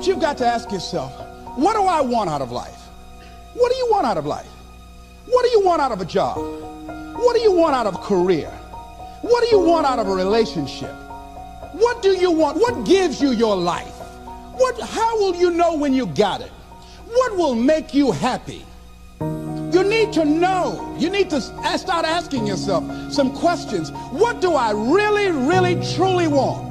[0.00, 1.12] You've got to ask yourself,
[1.56, 2.80] what do I want out of life?
[3.54, 4.46] What do you want out of life?
[5.26, 6.38] What do you want out of a job?
[7.16, 8.48] What do you want out of a career?
[9.22, 10.94] What do you want out of a relationship?
[11.72, 12.58] What do you want?
[12.58, 13.92] What gives you your life?
[14.54, 16.52] What, how will you know when you got it?
[17.08, 18.64] What will make you happy?
[19.20, 20.96] You need to know.
[20.98, 23.90] You need to start asking yourself some questions.
[24.12, 26.67] What do I really, really, truly want?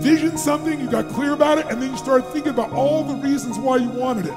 [0.00, 3.14] Envisioned something, you got clear about it, and then you started thinking about all the
[3.16, 4.34] reasons why you wanted it.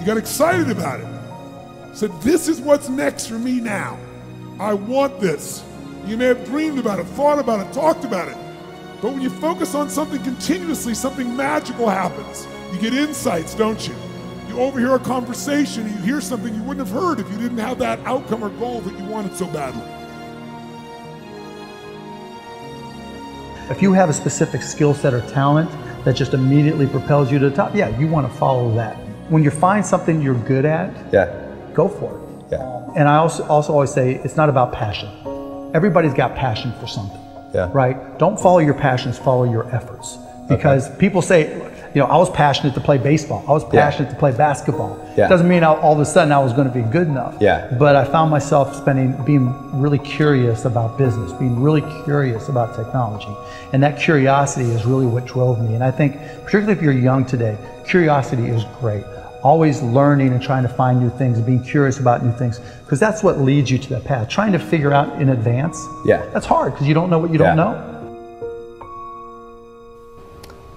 [0.00, 1.94] You got excited about it.
[1.94, 3.98] Said, This is what's next for me now.
[4.58, 5.62] I want this.
[6.06, 8.36] You may have dreamed about it, thought about it, talked about it.
[9.02, 12.46] But when you focus on something continuously, something magical happens.
[12.72, 13.94] You get insights, don't you?
[14.48, 17.78] You overhear a conversation, you hear something you wouldn't have heard if you didn't have
[17.80, 19.93] that outcome or goal that you wanted so badly.
[23.70, 25.70] If you have a specific skill set or talent
[26.04, 28.94] that just immediately propels you to the top, yeah, you want to follow that.
[29.30, 31.30] When you find something you're good at, Yeah.
[31.72, 32.52] go for it.
[32.52, 32.80] Yeah.
[32.94, 35.08] And I also also always say it's not about passion.
[35.74, 37.20] Everybody's got passion for something.
[37.54, 37.70] Yeah.
[37.72, 37.96] Right?
[38.18, 40.18] Don't follow your passions, follow your efforts.
[40.48, 41.58] Because people say,
[41.94, 43.44] you know, I was passionate to play baseball.
[43.46, 43.82] I was Yeah.
[43.82, 44.98] passionate to play basketball.
[45.16, 45.28] Yeah.
[45.28, 47.34] Doesn't mean I, all of a sudden I was going to be good enough.
[47.40, 47.68] Yeah.
[47.78, 53.28] But I found myself spending being really curious about business, being really curious about technology.
[53.72, 55.74] And that curiosity is really what drove me.
[55.74, 59.04] And I think particularly if you're young today, curiosity is great
[59.44, 62.98] always learning and trying to find new things and being curious about new things because
[62.98, 66.22] that's what leads you to that path trying to figure out in advance Yeah.
[66.32, 67.93] that's hard because you don't know what you don't know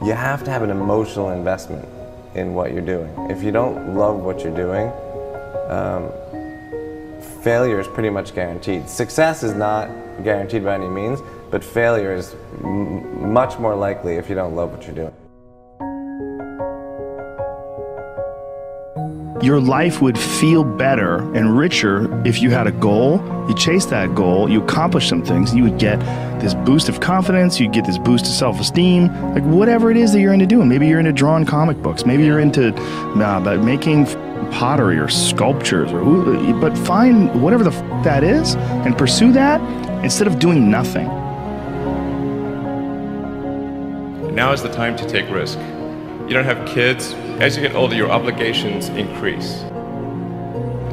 [0.02, 1.88] You have to have an emotional investment
[2.36, 3.12] in what you're doing.
[3.32, 4.92] If you don't love what you're doing,
[5.70, 6.12] um,
[7.42, 8.88] failure is pretty much guaranteed.
[8.88, 9.90] Success is not
[10.24, 14.86] guaranteed by any means, but failure is much more likely if you don't love what
[14.86, 15.14] you're doing.
[19.42, 23.18] Your life would feel better and richer if you had a goal,
[23.48, 26.00] you chased that goal, you accomplished some things, you would get
[26.42, 30.12] this boost of confidence, you'd get this boost of self esteem, like whatever it is
[30.14, 30.68] that you're into doing.
[30.68, 34.06] Maybe you're into drawing comic books, maybe you're into uh, making
[34.52, 36.04] pottery or sculptures, or
[36.60, 39.62] but find whatever the f- that is and pursue that
[40.04, 41.08] instead of doing nothing.
[44.34, 45.58] Now is the time to take risk.
[45.60, 47.16] You don't have kids.
[47.40, 49.62] As you get older, your obligations increase.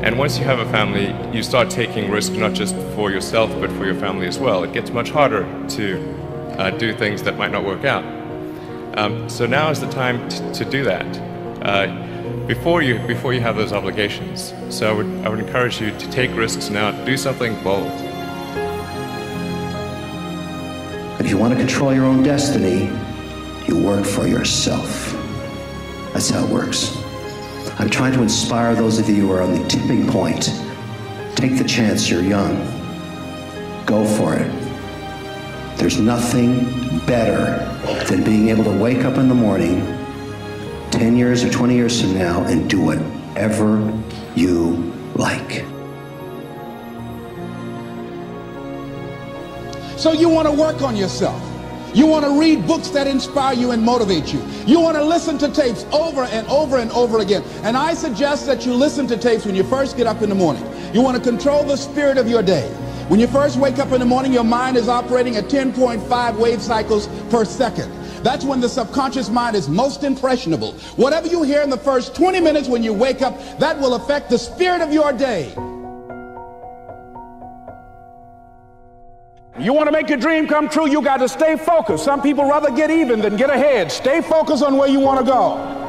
[0.03, 3.71] And once you have a family, you start taking risk not just for yourself, but
[3.71, 4.63] for your family as well.
[4.63, 8.05] It gets much harder to uh, do things that might not work out.
[8.99, 11.07] Um, so now is the time to do that.
[11.63, 14.53] Uh, before you, before you have those obligations.
[14.69, 17.91] So I would, I would encourage you to take risks now, do something bold.
[21.19, 22.91] If you want to control your own destiny,
[23.67, 25.14] you work for yourself.
[26.15, 26.97] That's how it works.
[27.81, 30.45] I'm trying to inspire those of you who are on the tipping point.
[31.35, 32.55] Take the chance, you're young.
[33.85, 34.49] Go for it.
[35.77, 37.69] There's nothing better
[38.09, 39.81] than being able to wake up in the morning
[40.93, 43.93] 10 years or 20 years from now and do whatever
[44.37, 45.65] you like.
[49.99, 51.54] So you want to work on yourself.
[51.95, 54.45] You want to read books that inspire you and motivate you.
[54.67, 57.45] You want to listen to tapes over and over and over again.
[57.63, 60.35] And I suggest that you listen to tapes when you first get up in the
[60.35, 60.65] morning.
[60.93, 62.69] You want to control the spirit of your day.
[63.07, 66.61] When you first wake up in the morning, your mind is operating at 10.5 wave
[66.61, 67.93] cycles per second.
[68.25, 70.73] That's when the subconscious mind is most impressionable.
[70.97, 74.31] Whatever you hear in the first 20 minutes when you wake up, that will affect
[74.31, 75.55] the spirit of your day.
[79.65, 82.05] You want to make your dream come true, you got to stay focused.
[82.05, 83.91] Some people rather get even than get ahead.
[83.91, 85.81] Stay focused on where you want to go.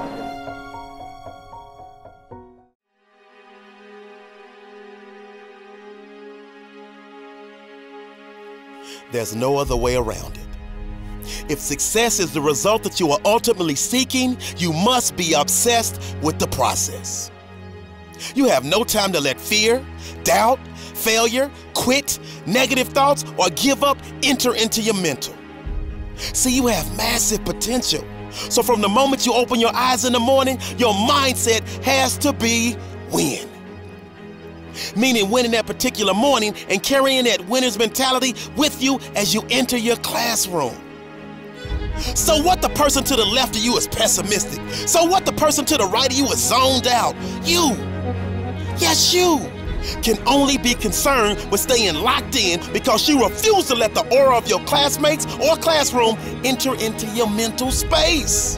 [9.11, 10.47] There's no other way around it.
[11.49, 16.39] If success is the result that you are ultimately seeking, you must be obsessed with
[16.39, 17.29] the process.
[18.35, 19.85] You have no time to let fear,
[20.23, 20.59] doubt,
[20.95, 25.35] failure, quit, negative thoughts, or give up enter into your mental.
[26.15, 28.03] See, you have massive potential.
[28.31, 32.33] So from the moment you open your eyes in the morning, your mindset has to
[32.33, 32.75] be
[33.11, 33.49] win.
[34.95, 39.77] Meaning winning that particular morning and carrying that winner's mentality with you as you enter
[39.77, 40.75] your classroom.
[42.13, 44.59] So what the person to the left of you is pessimistic.
[44.87, 47.15] So what the person to the right of you is zoned out.
[47.43, 47.71] You.
[48.77, 49.54] Yes, you.
[50.01, 54.37] Can only be concerned with staying locked in because you refuse to let the aura
[54.37, 58.57] of your classmates or classroom enter into your mental space.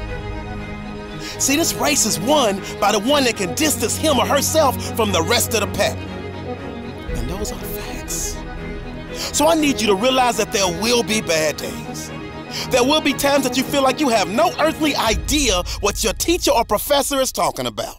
[1.40, 5.12] See, this race is won by the one that can distance him or herself from
[5.12, 5.98] the rest of the pack.
[7.16, 8.38] And those are facts.
[9.38, 12.10] So I need you to realize that there will be bad days.
[12.72, 16.14] There will be times that you feel like you have no earthly idea what your
[16.14, 17.98] teacher or professor is talking about.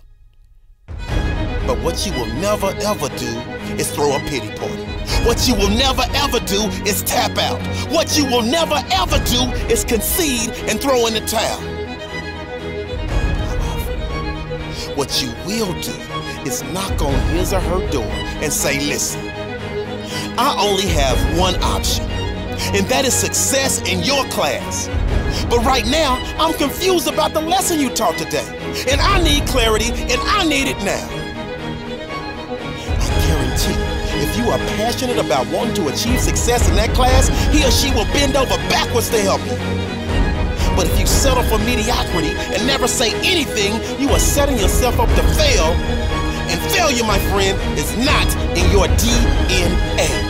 [1.68, 3.28] But what you will never ever do
[3.76, 4.82] is throw a pity party.
[5.26, 7.60] What you will never ever do is tap out.
[7.92, 11.60] What you will never ever do is concede and throw in the towel.
[14.96, 15.92] What you will do
[16.48, 18.10] is knock on his or her door
[18.40, 19.20] and say, listen,
[20.38, 22.06] I only have one option,
[22.74, 24.88] and that is success in your class.
[25.50, 28.48] But right now, I'm confused about the lesson you taught today,
[28.90, 31.17] and I need clarity, and I need it now.
[33.66, 37.90] If you are passionate about wanting to achieve success in that class, he or she
[37.90, 39.56] will bend over backwards to help you.
[40.76, 45.08] But if you settle for mediocrity and never say anything, you are setting yourself up
[45.08, 45.74] to fail.
[46.50, 50.27] And failure, my friend, is not in your DNA.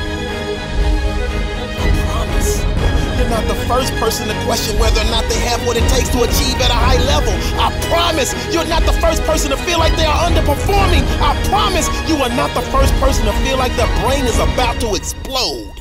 [3.28, 6.08] You're not the first person to question whether or not they have what it takes
[6.16, 7.34] to achieve at a high level.
[7.60, 11.04] I promise you're not the first person to feel like they are underperforming.
[11.20, 14.80] I promise you are not the first person to feel like their brain is about
[14.80, 15.75] to explode.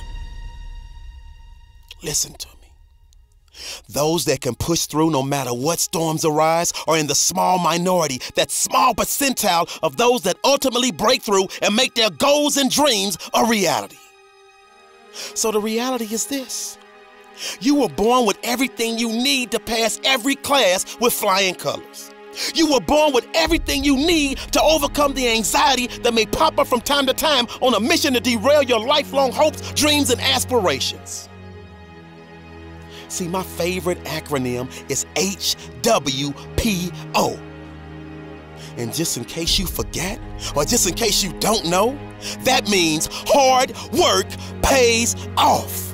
[2.04, 2.68] Listen to me.
[3.88, 8.20] Those that can push through no matter what storms arise are in the small minority,
[8.36, 13.18] that small percentile of those that ultimately break through and make their goals and dreams
[13.34, 13.96] a reality.
[15.14, 16.78] So the reality is this.
[17.60, 22.12] You were born with everything you need to pass every class with flying colors.
[22.54, 26.68] You were born with everything you need to overcome the anxiety that may pop up
[26.68, 31.30] from time to time on a mission to derail your lifelong hopes, dreams, and aspirations.
[33.08, 36.20] See, my favorite acronym is HWPO.
[38.78, 40.20] And just in case you forget,
[40.56, 41.98] or just in case you don't know,
[42.42, 44.28] that means hard work
[44.62, 45.87] pays off.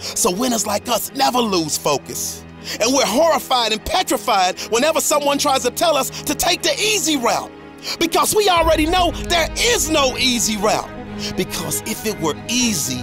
[0.00, 2.44] So winners like us never lose focus.
[2.80, 7.16] And we're horrified and petrified whenever someone tries to tell us to take the easy
[7.16, 7.50] route.
[7.98, 10.90] Because we already know there is no easy route.
[11.36, 13.02] Because if it were easy,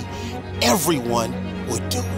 [0.62, 1.32] everyone
[1.68, 2.16] would do it.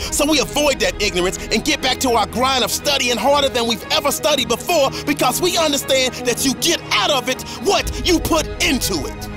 [0.00, 3.66] So we avoid that ignorance and get back to our grind of studying harder than
[3.66, 8.18] we've ever studied before because we understand that you get out of it what you
[8.18, 9.29] put into it.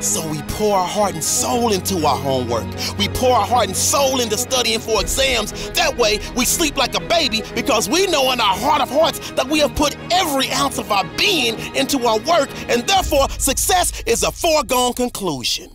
[0.00, 2.66] So we pour our heart and soul into our homework.
[2.98, 5.70] We pour our heart and soul into studying for exams.
[5.70, 9.32] That way, we sleep like a baby because we know in our heart of hearts
[9.32, 14.02] that we have put every ounce of our being into our work, and therefore, success
[14.06, 15.72] is a foregone conclusion.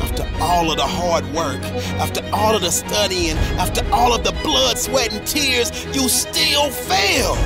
[0.00, 1.62] After all of the hard work,
[2.00, 6.70] after all of the studying, after all of the blood, sweat, and tears, you still
[6.70, 7.36] fail.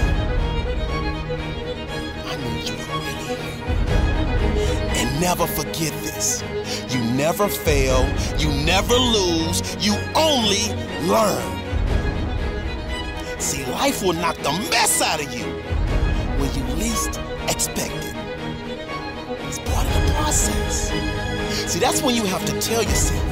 [5.21, 6.43] Never forget this.
[6.89, 8.07] You never fail,
[8.39, 10.69] you never lose, you only
[11.07, 11.59] learn.
[13.39, 15.45] See, life will knock the mess out of you
[16.39, 18.15] when you least expect it.
[19.47, 20.91] It's part of the process.
[21.71, 23.25] See, that's when you have to tell yourself,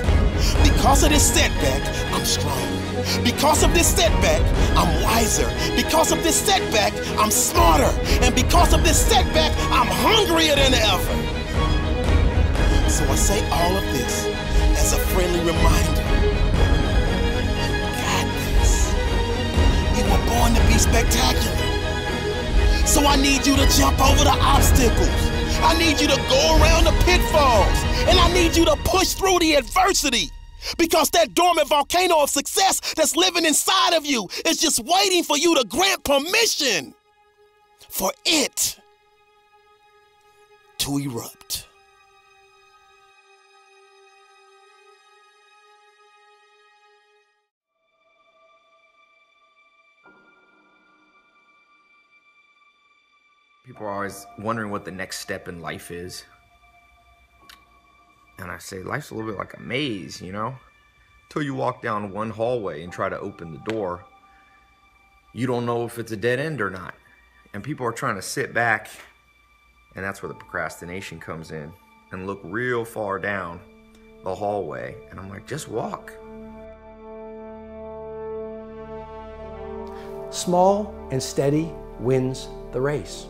[0.62, 1.82] because of this setback,
[2.12, 2.76] I'm strong.
[3.22, 4.42] Because of this setback,
[4.76, 5.48] I'm wiser.
[5.76, 7.92] Because of this setback, I'm smarter.
[8.22, 11.35] And because of this setback, I'm hungrier than ever.
[12.96, 14.24] So I say all of this
[14.80, 16.02] as a friendly reminder.
[18.00, 18.26] got
[18.56, 18.88] this.
[19.98, 21.56] You were born to be spectacular.
[22.86, 25.10] So I need you to jump over the obstacles.
[25.60, 27.84] I need you to go around the pitfalls.
[28.08, 30.30] And I need you to push through the adversity.
[30.78, 35.36] Because that dormant volcano of success that's living inside of you is just waiting for
[35.36, 36.94] you to grant permission
[37.90, 38.80] for it
[40.78, 41.65] to erupt.
[53.66, 56.22] People are always wondering what the next step in life is.
[58.38, 60.54] And I say, life's a little bit like a maze, you know?
[61.30, 64.04] Till you walk down one hallway and try to open the door,
[65.32, 66.94] you don't know if it's a dead end or not.
[67.54, 68.88] And people are trying to sit back,
[69.96, 71.72] and that's where the procrastination comes in,
[72.12, 73.58] and look real far down
[74.22, 74.94] the hallway.
[75.10, 76.12] And I'm like, just walk.
[80.30, 83.26] Small and steady wins the race.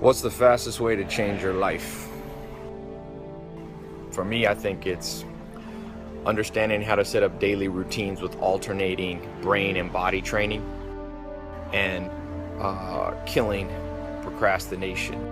[0.00, 2.08] What's the fastest way to change your life?
[4.12, 5.26] For me, I think it's
[6.24, 10.64] understanding how to set up daily routines with alternating brain and body training
[11.74, 12.10] and
[12.58, 13.68] uh, killing
[14.22, 15.22] procrastination.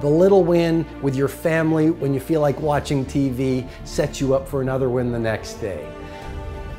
[0.00, 4.48] The little win with your family when you feel like watching TV sets you up
[4.48, 5.88] for another win the next day.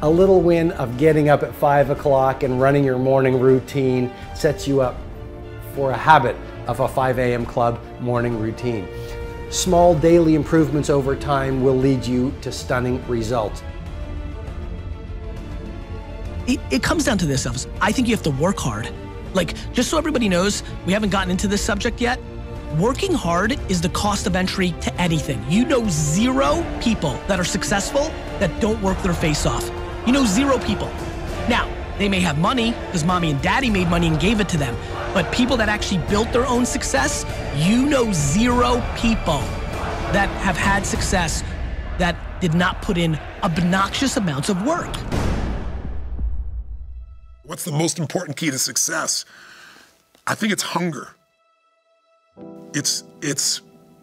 [0.04, 4.68] A little win of getting up at 5 o'clock and running your morning routine sets
[4.68, 4.98] you up
[5.76, 7.46] for a habit of a 5 a.m.
[7.46, 8.88] club morning routine.
[9.52, 13.62] Small daily improvements over time will lead you to stunning results.
[16.48, 17.70] It, it comes down to this, Elvis.
[17.80, 18.90] I think you have to work hard.
[19.36, 22.20] Like, just so everybody knows, we haven't gotten into this subject yet.
[22.80, 25.46] Working hard is the cost of entry to anything.
[25.48, 28.06] You know zero people that are successful
[28.40, 29.70] that don't work their face off.
[30.06, 30.88] You know zero people.
[31.48, 34.58] Now, they may have money because mommy and daddy made money and gave it to
[34.58, 34.76] them.
[35.14, 39.42] But people that actually built their own success, you know zero people
[40.12, 41.44] that have had success
[42.00, 44.96] that did not put in obnoxious amounts of work.
[47.44, 49.26] What's the most important key to success?
[50.26, 51.10] I think it's hunger.
[52.74, 53.62] It's it's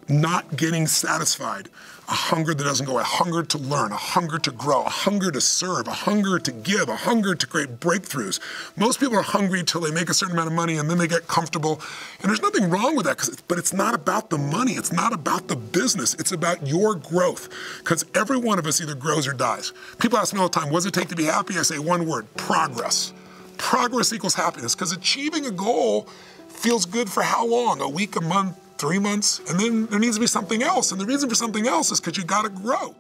[0.09, 1.69] not getting satisfied.
[2.11, 5.31] A hunger that doesn't go, a hunger to learn, a hunger to grow, a hunger
[5.31, 8.41] to serve, a hunger to give, a hunger to create breakthroughs.
[8.77, 11.07] Most people are hungry until they make a certain amount of money and then they
[11.07, 11.83] get comfortable.
[12.21, 14.73] And there's nothing wrong with that, but it's not about the money.
[14.73, 16.15] It's not about the business.
[16.15, 17.51] It's about your growth.
[17.81, 19.75] Because every one of us either grows or dies.
[19.99, 21.59] People ask me all the time, what does it take to be happy?
[21.59, 23.13] I say one word, progress.
[23.59, 26.09] Progress equals happiness because achieving a goal
[26.49, 27.83] feels good for how long?
[27.83, 30.93] A week, a month, three months, and then there needs to be something else.
[30.93, 32.95] And the reason for something else is because you got to grow.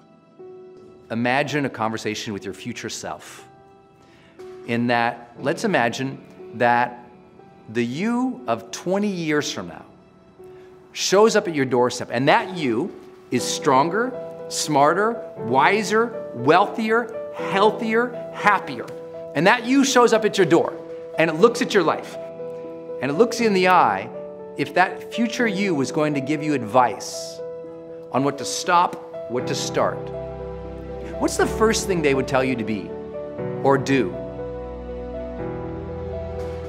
[1.11, 3.47] Imagine a conversation with your future self.
[4.67, 6.23] In that, let's imagine
[6.55, 7.05] that
[7.71, 9.85] the you of 20 years from now
[10.93, 12.93] shows up at your doorstep, and that you
[13.31, 14.13] is stronger,
[14.49, 18.87] smarter, wiser, wealthier, healthier, happier.
[19.35, 20.75] And that you shows up at your door,
[21.19, 22.17] and it looks at your life,
[23.01, 24.11] and it looks you in the eye
[24.59, 27.39] if that future you was going to give you advice
[28.11, 30.11] on what to stop, what to start,
[31.21, 32.91] what's the first thing they would tell you to be
[33.63, 34.11] or do?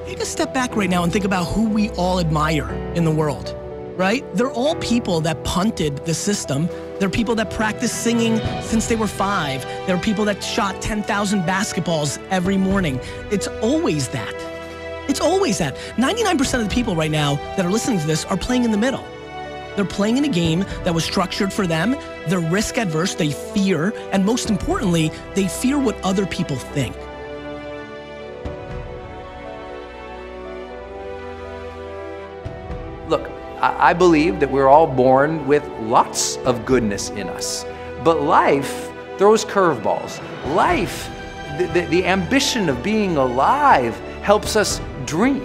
[0.05, 3.12] Take a step back right now and think about who we all admire in the
[3.12, 3.55] world,
[3.98, 4.24] right?
[4.36, 6.69] They're all people that punted the system.
[7.00, 9.63] They're people that practiced singing since they were five.
[9.88, 13.00] They're people that shot 10,000 basketballs every morning.
[13.31, 14.49] It's always that.
[15.10, 15.75] It's always that.
[15.98, 18.78] 99% of the people right now that are listening to this are playing in the
[18.78, 19.04] middle.
[19.75, 21.96] They're playing in a game that was structured for them.
[22.28, 26.96] They're risk adverse, they fear, and most importantly, they fear what other people think.
[33.10, 33.28] Look,
[33.62, 37.66] I believe that we're all born with lots of goodness in us,
[38.04, 40.22] but life throws curveballs.
[40.54, 41.10] Life,
[41.58, 45.41] the, the, the ambition of being alive helps us dream.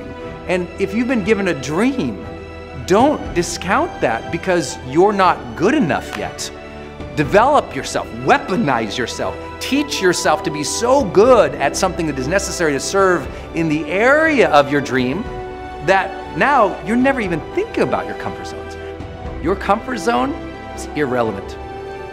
[0.46, 2.22] And if you've been given a dream,
[2.84, 6.52] don't discount that because you're not good enough yet.
[7.16, 12.72] Develop yourself, weaponize yourself, teach yourself to be so good at something that is necessary
[12.72, 13.26] to serve
[13.56, 15.22] in the area of your dream
[15.86, 18.74] that now you're never even thinking about your comfort zones.
[19.42, 20.32] Your comfort zone
[20.74, 21.52] is irrelevant.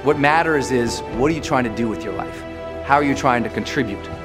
[0.06, 2.42] What matters is what are you trying to do with your life?
[2.86, 4.21] How are you trying to contribute?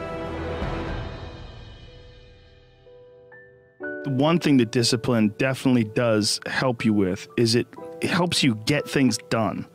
[4.06, 7.66] One thing that discipline definitely does help you with is it,
[8.00, 9.66] it helps you get things done.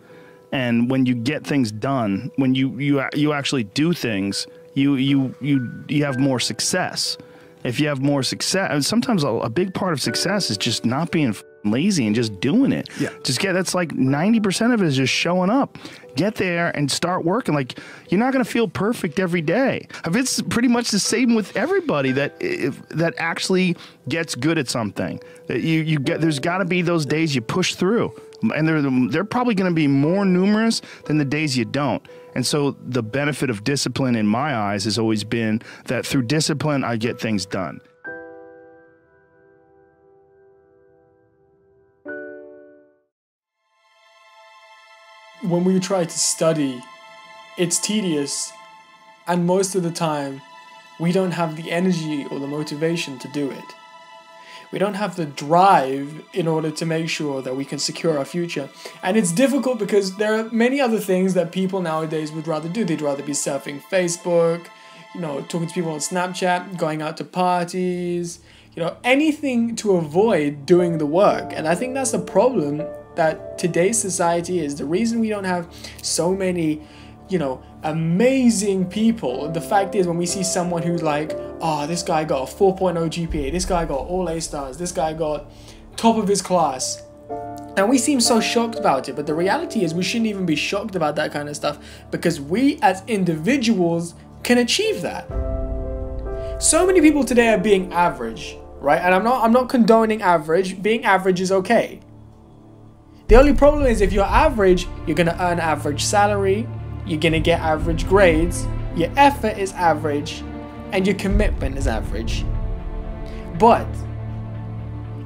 [0.51, 5.33] And when you get things done, when you you you actually do things, you you
[5.39, 7.17] you you have more success.
[7.63, 11.11] If you have more success, sometimes a, a big part of success is just not
[11.11, 12.89] being lazy and just doing it.
[12.99, 13.09] Yeah.
[13.23, 15.77] Just get that's like 90% of it is just showing up.
[16.15, 17.55] Get there and start working.
[17.55, 19.87] Like you're not going to feel perfect every day.
[20.05, 23.77] It's pretty much the same with everybody that if, that actually
[24.09, 25.19] gets good at something.
[25.47, 28.13] That you you get there's got to be those days you push through.
[28.55, 32.05] And they're they're probably going to be more numerous than the days you don't.
[32.33, 36.83] And so the benefit of discipline in my eyes has always been that through discipline
[36.83, 37.81] I get things done.
[45.41, 46.81] When we try to study,
[47.57, 48.51] it's tedious,
[49.27, 50.41] and most of the time,
[50.99, 53.63] we don't have the energy or the motivation to do it.
[54.71, 58.23] We don't have the drive in order to make sure that we can secure our
[58.23, 58.69] future.
[59.03, 62.85] And it's difficult because there are many other things that people nowadays would rather do.
[62.85, 64.67] They'd rather be surfing Facebook,
[65.13, 68.39] you know, talking to people on Snapchat, going out to parties,
[68.73, 71.51] you know, anything to avoid doing the work.
[71.53, 72.81] And I think that's the problem
[73.15, 74.75] that today's society is.
[74.75, 75.67] The reason we don't have
[76.01, 76.81] so many,
[77.29, 79.51] you know, amazing people.
[79.51, 82.95] The fact is, when we see someone who's like, oh, this guy got a 4.0
[82.95, 85.51] GPA, this guy got all A stars, this guy got
[85.97, 87.03] top of his class.
[87.77, 90.57] And we seem so shocked about it, but the reality is we shouldn't even be
[90.57, 91.79] shocked about that kind of stuff
[92.11, 94.13] because we as individuals
[94.43, 95.27] can achieve that.
[96.61, 99.01] So many people today are being average, right?
[99.01, 100.83] And I'm not I'm not condoning average.
[100.83, 102.01] Being average is okay.
[103.31, 106.67] The only problem is if you're average, you're going to earn average salary,
[107.05, 110.43] you're going to get average grades, your effort is average,
[110.91, 112.43] and your commitment is average.
[113.57, 113.87] But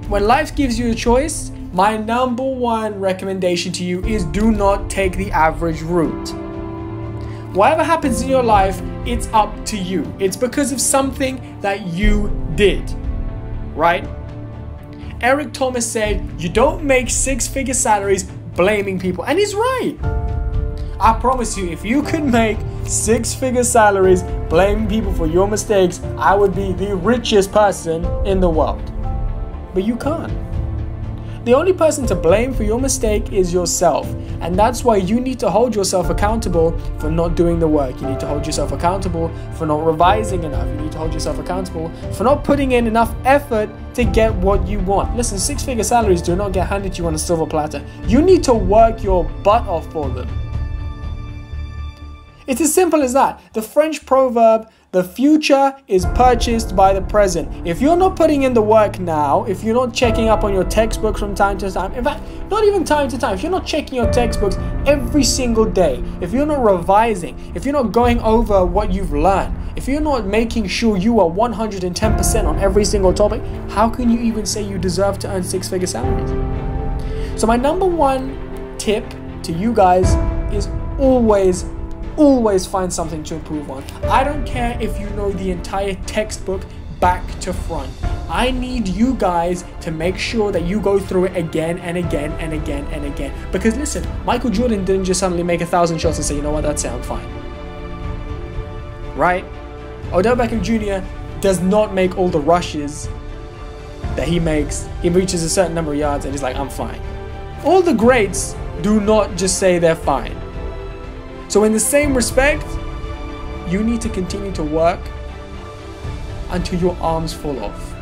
[0.08, 4.88] when life gives you a choice, my number one recommendation to you is do not
[4.88, 6.30] take the average route.
[7.56, 10.06] Whatever happens in your life, it's up to you.
[10.20, 12.88] It's because of something that you did,
[13.74, 14.08] right?
[15.26, 19.26] Eric Thomas said, You don't make six figure salaries blaming people.
[19.26, 19.98] And he's right.
[21.00, 26.00] I promise you, if you could make six figure salaries blaming people for your mistakes,
[26.20, 28.84] I would be the richest person in the world.
[29.74, 30.32] But you can't.
[31.46, 34.12] The only person to blame for your mistake is yourself.
[34.42, 38.02] And that's why you need to hold yourself accountable for not doing the work.
[38.02, 40.68] You need to hold yourself accountable for not revising enough.
[40.68, 44.68] You need to hold yourself accountable for not putting in enough effort to get what
[44.68, 45.16] you want.
[45.16, 47.86] Listen, six figure salaries do not get handed to you on a silver platter.
[48.08, 50.28] You need to work your butt off for them.
[52.48, 53.40] It's as simple as that.
[53.54, 57.68] The French proverb, the future is purchased by the present.
[57.68, 60.64] If you're not putting in the work now, if you're not checking up on your
[60.64, 63.66] textbooks from time to time, in fact, not even time to time, if you're not
[63.66, 68.66] checking your textbooks every single day, if you're not revising, if you're not going over
[68.66, 73.44] what you've learned, if you're not making sure you are 110% on every single topic,
[73.72, 76.30] how can you even say you deserve to earn six figure salaries?
[77.38, 79.04] So, my number one tip
[79.44, 80.14] to you guys
[80.54, 81.66] is always
[82.18, 83.84] always find something to improve on.
[84.04, 86.64] I don't care if you know the entire textbook
[87.00, 87.92] back to front.
[88.30, 92.32] I need you guys to make sure that you go through it again and again
[92.34, 93.34] and again and again.
[93.52, 96.52] Because listen, Michael Jordan didn't just suddenly make a thousand shots and say, you know
[96.52, 97.28] what, that's it, I'm fine.
[99.16, 99.46] Right?
[100.12, 101.06] Odell Beckham Jr.
[101.42, 103.08] does not make all the rushes
[104.16, 104.88] that he makes.
[105.02, 107.00] He reaches a certain number of yards and he's like, I'm fine.
[107.64, 110.36] All the greats do not just say they're fine.
[111.56, 112.66] So, in the same respect,
[113.70, 115.00] you need to continue to work
[116.50, 117.94] until your arms fall off.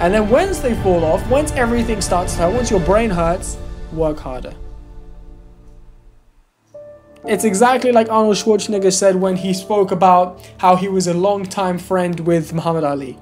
[0.00, 3.58] And then, once they fall off, once everything starts to hurt, once your brain hurts,
[3.92, 4.54] work harder.
[7.26, 11.76] It's exactly like Arnold Schwarzenegger said when he spoke about how he was a long-time
[11.78, 13.18] friend with Muhammad Ali.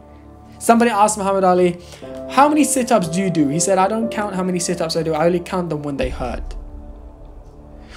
[0.61, 1.81] Somebody asked Muhammad Ali,
[2.31, 3.49] How many sit ups do you do?
[3.49, 5.83] He said, I don't count how many sit ups I do, I only count them
[5.83, 6.55] when they hurt.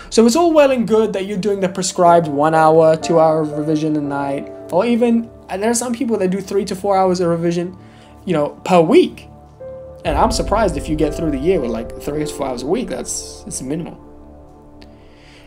[0.09, 3.43] So it's all well and good that you're doing the prescribed one hour, two hour
[3.43, 6.97] revision a night, or even and there are some people that do three to four
[6.97, 7.77] hours of revision,
[8.25, 9.27] you know, per week.
[10.03, 12.63] And I'm surprised if you get through the year with like three to four hours
[12.63, 12.89] a week.
[12.89, 14.03] That's it's minimal.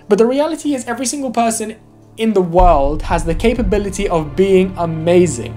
[0.08, 1.76] But the reality is, every single person
[2.16, 5.56] in the world has the capability of being amazing.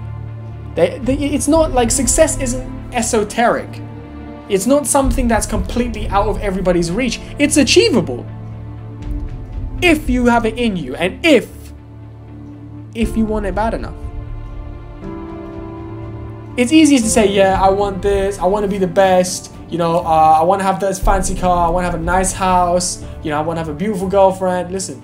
[0.76, 3.80] They, they, it's not like success isn't esoteric.
[4.48, 7.18] It's not something that's completely out of everybody's reach.
[7.38, 8.26] It's achievable
[9.82, 11.48] if you have it in you and if
[12.94, 13.96] if you want it bad enough.
[16.56, 19.76] It's easy to say yeah i want this i want to be the best you
[19.76, 22.32] know uh, i want to have this fancy car i want to have a nice
[22.32, 24.70] house you know i want to have a beautiful girlfriend.
[24.70, 25.02] Listen.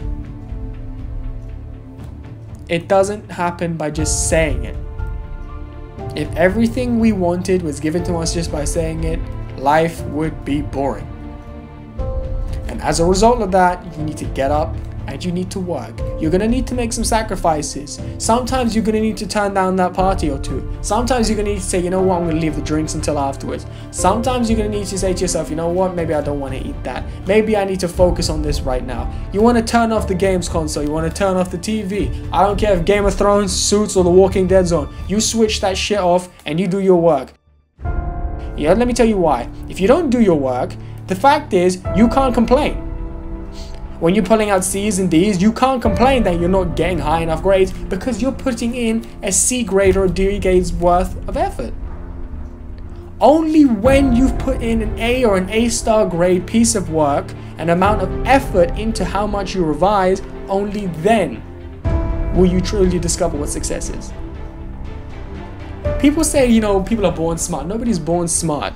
[2.69, 4.77] It doesn't happen by just saying it.
[6.15, 9.19] If everything we wanted was given to us just by saying it
[9.59, 11.10] life would be boring
[12.81, 14.75] as a result of that, you need to get up
[15.07, 15.99] and you need to work.
[16.21, 18.01] You're gonna need to make some sacrifices.
[18.19, 20.71] Sometimes you're gonna need to turn down that party or two.
[20.83, 23.19] Sometimes you're gonna need to say, you know what, I'm gonna leave the drinks until
[23.19, 23.67] afterwards.
[23.91, 26.63] Sometimes you're gonna need to say to yourself, you know what, maybe I don't wanna
[26.65, 27.05] eat that.
[27.27, 29.13] Maybe I need to focus on this right now.
[29.33, 32.11] You wanna turn off the games console, you wanna turn off the TV.
[32.33, 34.95] I don't care if Game of Thrones, Suits, or The Walking Dead Zone.
[35.09, 37.33] You switch that shit off and you do your work.
[38.57, 39.49] Yeah, let me tell you why.
[39.69, 40.75] If you don't do your work,
[41.11, 42.77] the fact is, you can't complain.
[43.99, 47.23] When you're pulling out C's and D's, you can't complain that you're not getting high
[47.23, 51.37] enough grades because you're putting in a C grade or a D grade's worth of
[51.37, 51.75] effort.
[53.21, 57.35] Only when you've put in an A or an A star grade piece of work,
[57.59, 61.43] an amount of effort into how much you revise, only then
[62.37, 64.13] will you truly discover what success is.
[66.01, 67.67] People say, you know, people are born smart.
[67.67, 68.75] Nobody's born smart.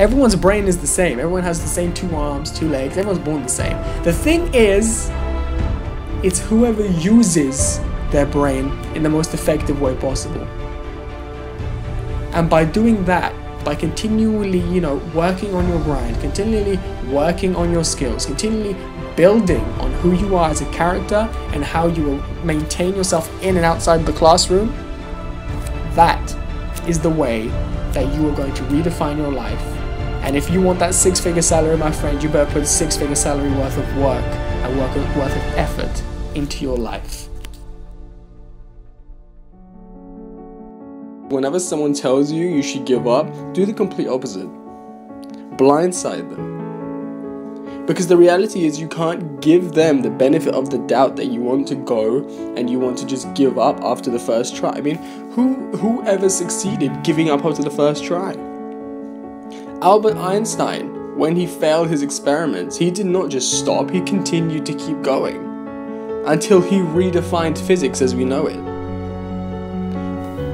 [0.00, 1.20] Everyone's brain is the same.
[1.20, 2.96] Everyone has the same two arms, two legs.
[2.96, 3.76] Everyone's born the same.
[4.02, 5.08] The thing is,
[6.24, 7.78] it's whoever uses
[8.10, 10.42] their brain in the most effective way possible.
[12.34, 13.32] And by doing that,
[13.64, 16.76] by continually, you know, working on your grind, continually
[17.08, 18.76] working on your skills, continually
[19.14, 23.56] building on who you are as a character and how you will maintain yourself in
[23.56, 24.74] and outside the classroom,
[25.94, 26.36] that
[26.88, 27.46] is the way
[27.92, 29.83] that you are going to redefine your life.
[30.24, 33.14] And if you want that six figure salary, my friend, you better put six figure
[33.14, 36.02] salary worth of work and work worth of effort
[36.34, 37.28] into your life.
[41.28, 44.48] Whenever someone tells you you should give up, do the complete opposite.
[45.58, 47.84] Blindside them.
[47.84, 51.42] Because the reality is, you can't give them the benefit of the doubt that you
[51.42, 54.70] want to go and you want to just give up after the first try.
[54.70, 54.96] I mean,
[55.32, 58.53] who who ever succeeded giving up after the first try?
[59.84, 64.72] Albert Einstein, when he failed his experiments, he did not just stop, he continued to
[64.72, 65.36] keep going
[66.24, 68.56] until he redefined physics as we know it.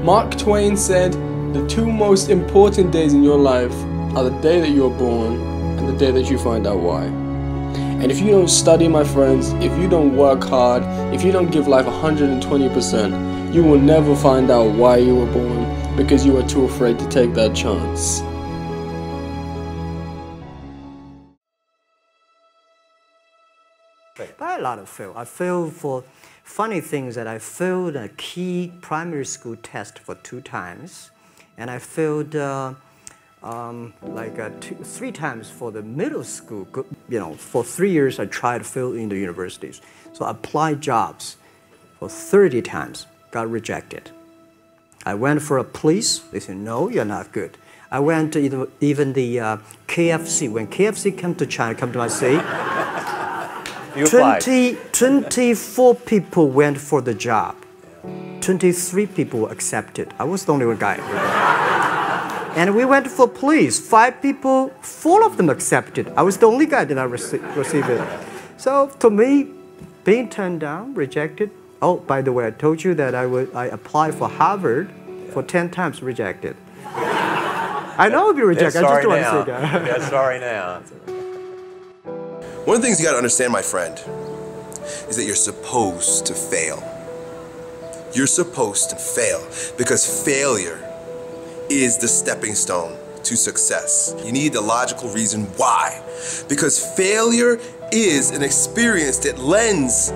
[0.02, 1.12] Mark Twain said,
[1.54, 3.72] The two most important days in your life
[4.16, 5.40] are the day that you are born
[5.78, 7.04] and the day that you find out why.
[7.04, 10.82] And if you don't study, my friends, if you don't work hard,
[11.14, 15.96] if you don't give life 120%, you will never find out why you were born
[15.96, 18.22] because you are too afraid to take that chance.
[24.38, 25.12] By a lot of fail.
[25.16, 26.04] I failed for
[26.44, 31.10] funny things that I failed a key primary school test for two times,
[31.56, 32.74] and I failed uh,
[33.42, 36.66] um, like uh, two, three times for the middle school.
[37.08, 39.80] You know, for three years I tried to fill in the universities.
[40.12, 41.36] So I applied jobs
[41.98, 44.10] for 30 times, got rejected.
[45.06, 46.18] I went for a police.
[46.18, 47.56] They said, no, you're not good.
[47.90, 49.56] I went to even the uh,
[49.88, 50.50] KFC.
[50.50, 52.36] When KFC came to China, come to my city,
[53.96, 57.56] You 20, 24 people went for the job.
[58.40, 60.12] 23 people accepted.
[60.18, 60.96] I was the only one guy.
[62.56, 63.78] and we went for police.
[63.80, 66.12] Five people, four of them accepted.
[66.16, 68.06] I was the only guy that I rece received it.
[68.56, 69.48] So to me,
[70.04, 71.50] being turned down, rejected.
[71.82, 74.90] Oh, by the way, I told you that I would I applied for Harvard
[75.32, 76.56] for 10 times rejected.
[76.84, 78.82] I know I'll be rejected.
[78.84, 79.86] I just don't want to say that.
[79.86, 80.82] yeah, sorry now.
[82.64, 83.98] One of the things you got to understand, my friend,
[85.08, 86.82] is that you're supposed to fail.
[88.12, 89.40] You're supposed to fail
[89.78, 90.78] because failure
[91.70, 94.14] is the stepping stone to success.
[94.24, 96.02] You need the logical reason why.
[96.48, 97.58] Because failure
[97.92, 100.10] is an experience that lends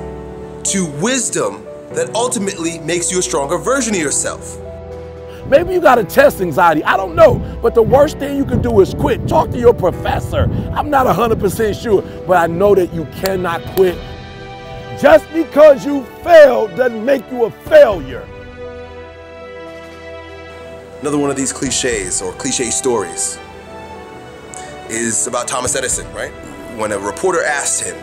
[0.72, 4.58] to wisdom that ultimately makes you a stronger version of yourself.
[5.48, 6.82] Maybe you got a test anxiety.
[6.84, 7.38] I don't know.
[7.62, 9.28] But the worst thing you can do is quit.
[9.28, 10.44] Talk to your professor.
[10.72, 13.98] I'm not 100% sure, but I know that you cannot quit.
[15.00, 18.26] Just because you failed doesn't make you a failure.
[21.00, 23.38] Another one of these cliches or cliche stories
[24.88, 26.30] is about Thomas Edison, right?
[26.78, 27.96] When a reporter asked him,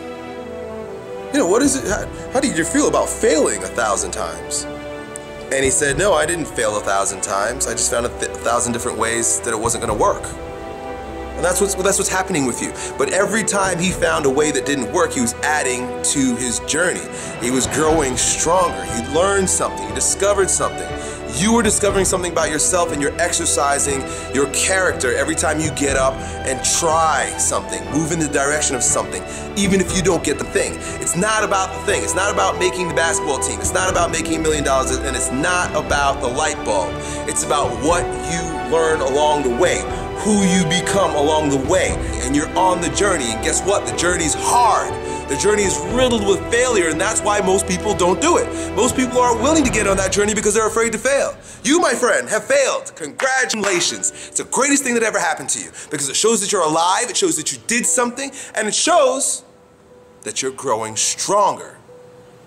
[1.32, 4.66] you know, what is it, how, how did you feel about failing a thousand times?
[5.52, 7.66] And he said, no, I didn't fail a thousand times.
[7.66, 10.24] I just found a, th- a thousand different ways that it wasn't going to work.
[11.36, 12.72] And that's what's, that's what's happening with you.
[12.96, 16.60] But every time he found a way that didn't work, he was adding to his
[16.60, 17.06] journey.
[17.42, 18.82] He was growing stronger.
[18.82, 19.86] He learned something.
[19.86, 20.88] He discovered something.
[21.34, 24.02] You are discovering something about yourself and you're exercising
[24.34, 26.12] your character every time you get up
[26.46, 29.22] and try something, move in the direction of something,
[29.56, 30.74] even if you don't get the thing.
[31.00, 32.02] It's not about the thing.
[32.02, 33.58] It's not about making the basketball team.
[33.60, 36.92] It's not about making a million dollars and it's not about the light bulb.
[37.26, 39.80] It's about what you learn along the way,
[40.20, 41.96] who you become along the way.
[42.24, 43.32] And you're on the journey.
[43.32, 43.86] And guess what?
[43.86, 44.92] The journey's hard.
[45.32, 48.76] The journey is riddled with failure, and that's why most people don't do it.
[48.76, 51.34] Most people aren't willing to get on that journey because they're afraid to fail.
[51.64, 52.92] You, my friend, have failed.
[52.96, 54.10] Congratulations.
[54.10, 57.08] It's the greatest thing that ever happened to you because it shows that you're alive,
[57.08, 59.42] it shows that you did something, and it shows
[60.24, 61.78] that you're growing stronger.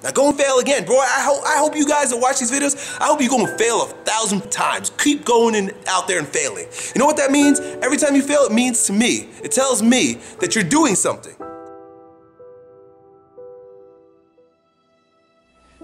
[0.03, 0.99] Now go and fail again, bro.
[0.99, 3.57] I hope I hope you guys that watch these videos, I hope you go and
[3.57, 4.91] fail a thousand times.
[4.99, 6.67] Keep going and out there and failing.
[6.93, 7.59] You know what that means?
[7.81, 11.35] Every time you fail, it means to me, it tells me that you're doing something.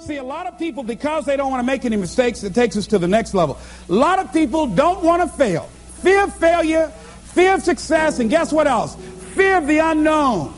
[0.02, 2.76] See, a lot of people, because they don't want to make any mistakes, it takes
[2.76, 3.60] us to the next level.
[3.88, 5.70] A lot of people don't want to fail.
[6.02, 6.88] fear of failure,
[7.36, 8.96] fear of success, and guess what else?
[9.36, 10.56] Fear of the unknown.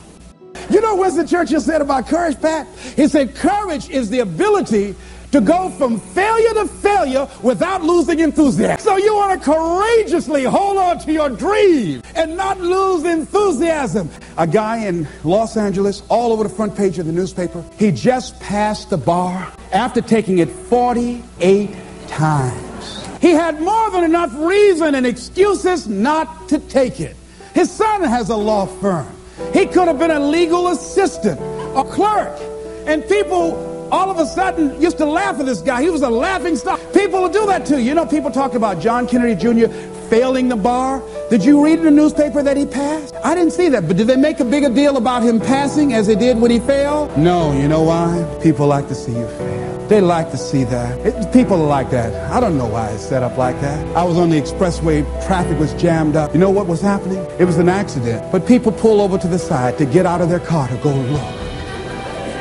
[0.70, 2.68] You know what Winston Churchill said about courage, Pat?
[2.96, 4.96] He said, courage is the ability
[5.34, 8.78] to go from failure to failure without losing enthusiasm.
[8.78, 14.12] So you want to courageously hold on to your dream and not lose enthusiasm.
[14.38, 18.40] A guy in Los Angeles, all over the front page of the newspaper, he just
[18.42, 21.76] passed the bar after taking it 48
[22.08, 23.08] times.
[23.20, 27.16] He had more than enough reason and excuses not to take it.
[27.56, 29.08] His son has a law firm.
[29.52, 31.40] He could have been a legal assistant,
[31.76, 32.40] a clerk.
[32.86, 35.84] And people all of a sudden used to laugh at this guy.
[35.84, 36.80] He was a laughing stock.
[36.94, 37.78] People will do that too.
[37.78, 39.68] You know, people talk about John Kennedy Jr.
[40.10, 41.00] failing the bar.
[41.30, 43.14] Did you read in the newspaper that he passed?
[43.24, 46.08] I didn't see that, but did they make a bigger deal about him passing as
[46.08, 47.16] they did when he failed?
[47.16, 48.40] No, you know why?
[48.42, 49.88] People like to see you fail.
[49.90, 50.98] They like to see that.
[51.06, 52.32] It, people are like that.
[52.32, 53.96] I don't know why it's set up like that.
[53.96, 56.34] I was on the expressway, traffic was jammed up.
[56.34, 57.24] You know what was happening?
[57.38, 58.32] It was an accident.
[58.32, 60.96] But people pull over to the side to get out of their car to go
[60.96, 61.43] look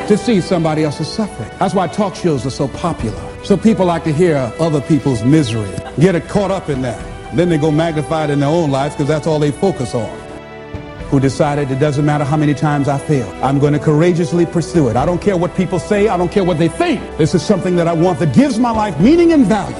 [0.09, 1.51] to see somebody else's suffering.
[1.59, 3.45] That's why talk shows are so popular.
[3.45, 7.01] So people like to hear other people's misery, get it caught up in that.
[7.35, 10.19] Then they go magnify it in their own lives because that's all they focus on.
[11.09, 13.29] Who decided it doesn't matter how many times I fail.
[13.43, 14.97] I'm going to courageously pursue it.
[14.97, 16.09] I don't care what people say.
[16.09, 17.01] I don't care what they think.
[17.19, 19.77] This is something that I want that gives my life meaning and value.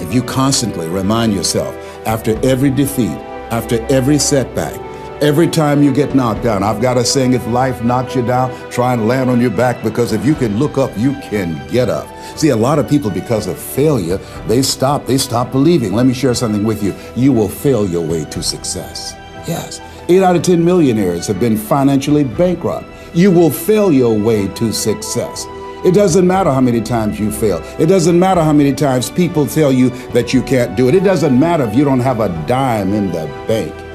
[0.00, 1.74] If you constantly remind yourself
[2.06, 3.18] after every defeat,
[3.50, 4.74] after every setback,
[5.20, 8.52] Every time you get knocked down, I've got a saying if life knocks you down,
[8.70, 11.88] try and land on your back because if you can look up, you can get
[11.88, 12.06] up.
[12.38, 15.92] See, a lot of people, because of failure, they stop, they stop believing.
[15.92, 16.94] Let me share something with you.
[17.16, 19.12] You will fail your way to success.
[19.48, 19.80] Yes.
[20.08, 22.86] Eight out of 10 millionaires have been financially bankrupt.
[23.12, 25.44] You will fail your way to success.
[25.84, 27.60] It doesn't matter how many times you fail.
[27.80, 30.94] It doesn't matter how many times people tell you that you can't do it.
[30.94, 33.87] It doesn't matter if you don't have a dime in the bank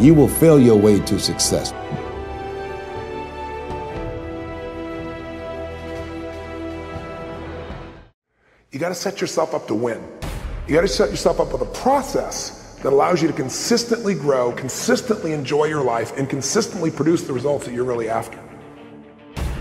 [0.00, 1.72] you will fail your way to success.
[8.70, 10.00] You got to set yourself up to win.
[10.68, 14.52] You got to set yourself up with a process that allows you to consistently grow,
[14.52, 18.38] consistently enjoy your life, and consistently produce the results that you're really after.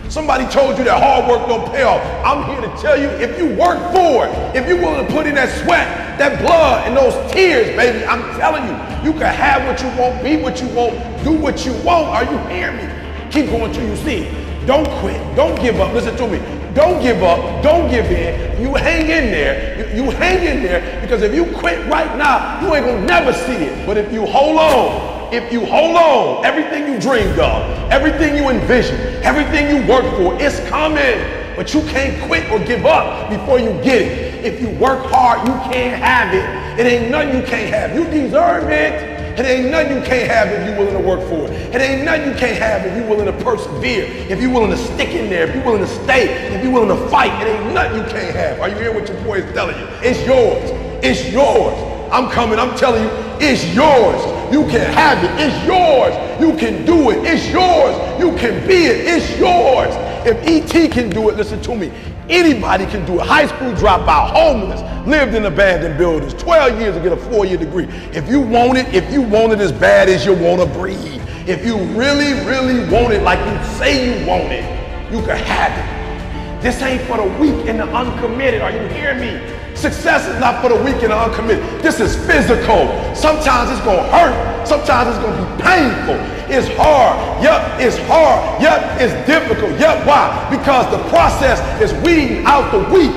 [0.10, 2.02] Somebody told you that hard work don't pay off.
[2.24, 5.26] I'm here to tell you, if you work for it, if you're willing to put
[5.26, 9.66] in that sweat, that blood, and those tears, baby, I'm telling you, you can have
[9.66, 12.08] what you want, be what you want, do what you want.
[12.08, 13.32] Are you hearing me?
[13.32, 14.30] Keep going till you see.
[14.66, 15.20] Don't quit.
[15.36, 15.94] Don't give up.
[15.94, 16.40] Listen to me.
[16.74, 17.64] Don't give up.
[17.64, 18.62] Don't give in.
[18.62, 19.96] You hang in there.
[19.96, 23.34] You, you hang in there because if you quit right now, you ain't gonna never
[23.34, 23.86] see it.
[23.86, 28.50] But if you hold on, if you hold on, everything you dreamed of, everything you
[28.50, 31.20] envisioned, everything you worked for, it's coming.
[31.56, 34.27] But you can't quit or give up before you get it.
[34.48, 36.80] If you work hard, you can't have it.
[36.80, 37.94] It ain't nothing you can't have.
[37.94, 39.18] You deserve it.
[39.38, 41.76] It ain't nothing you can't have if you're willing to work for it.
[41.76, 44.78] It ain't nothing you can't have if you're willing to persevere, if you're willing to
[44.78, 47.34] stick in there, if you're willing to stay, if you're willing to fight.
[47.46, 48.62] It ain't nothing you can't have.
[48.62, 49.86] Are you hearing what your boy is telling you?
[50.02, 50.72] It's yours.
[51.04, 51.76] It's yours.
[52.10, 52.58] I'm coming.
[52.58, 54.24] I'm telling you, it's yours.
[54.50, 55.32] You can have it.
[55.44, 56.16] It's yours.
[56.40, 57.18] You can do it.
[57.26, 57.94] It's yours.
[58.18, 59.06] You can be it.
[59.06, 59.94] It's yours.
[60.26, 60.88] If E.T.
[60.90, 61.92] can do it, listen to me.
[62.30, 63.26] Anybody can do it.
[63.26, 67.86] High school dropout, homeless, lived in abandoned buildings, 12 years to get a four-year degree.
[68.12, 71.22] If you want it, if you want it as bad as you want to breathe,
[71.48, 74.64] if you really, really want it like you say you want it,
[75.12, 76.62] you can have it.
[76.62, 78.62] This ain't for the weak and the uncommitted.
[78.62, 79.57] Are you hearing me?
[79.78, 81.64] Success is not for the weak and the uncommitted.
[81.84, 82.90] This is physical.
[83.14, 84.68] Sometimes it's going to hurt.
[84.68, 86.18] Sometimes it's going to be painful.
[86.50, 87.44] It's hard.
[87.44, 88.60] Yep, it's hard.
[88.60, 89.80] Yep, it's difficult.
[89.80, 90.48] Yep, why?
[90.50, 93.14] Because the process is weeding out the weak.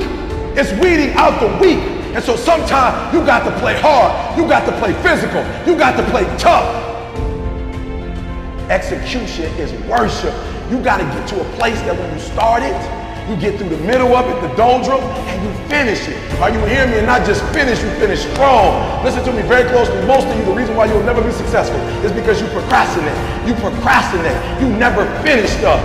[0.55, 1.81] It's weeding out the weak.
[2.13, 4.37] And so sometimes you got to play hard.
[4.37, 5.41] You got to play physical.
[5.67, 6.69] You got to play tough.
[8.69, 10.35] Execution is worship.
[10.71, 13.00] You got to get to a place that when you start it,
[13.31, 16.19] you get through the middle of it, the doldrum, and you finish it.
[16.43, 16.99] Are you hearing me?
[16.99, 19.05] And not just finish, you finish strong.
[19.05, 19.95] Listen to me very closely.
[20.07, 23.15] Most of you, the reason why you'll never be successful is because you procrastinate.
[23.47, 24.35] You procrastinate.
[24.61, 25.79] You never finish stuff.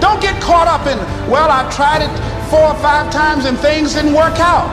[0.00, 0.98] Don't get caught up in,
[1.30, 2.10] well, I tried it
[2.50, 4.66] four or five times and things didn't work out.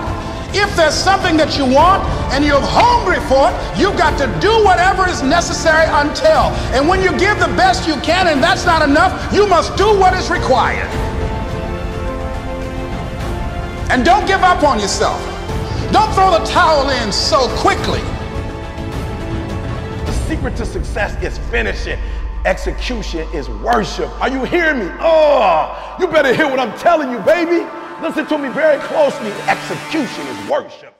[0.52, 4.50] If there's something that you want and you're hungry for it, you've got to do
[4.66, 6.50] whatever is necessary until.
[6.74, 9.86] And when you give the best you can and that's not enough, you must do
[9.86, 10.90] what is required.
[13.92, 15.22] And don't give up on yourself.
[15.92, 18.02] Don't throw the towel in so quickly.
[20.06, 22.00] The secret to success is finishing.
[22.46, 24.10] Execution is worship.
[24.20, 24.92] Are you hearing me?
[25.00, 27.68] Oh, you better hear what I'm telling you, baby.
[28.02, 29.32] Listen to me very closely.
[29.48, 30.99] Execution is worship.